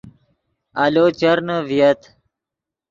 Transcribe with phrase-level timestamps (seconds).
[0.83, 2.01] آلو چرنے ڤییت